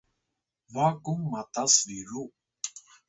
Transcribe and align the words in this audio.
ba 0.73 0.85
kung 1.03 1.21
matas 1.31 1.73
biru 1.87 2.23